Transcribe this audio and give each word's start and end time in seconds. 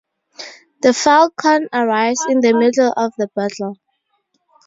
The 0.81 0.93
"Falcon" 0.95 1.69
arrives 1.71 2.25
in 2.27 2.39
the 2.41 2.53
middle 2.55 2.91
of 2.97 3.13
the 3.19 3.27
battle. 3.35 3.77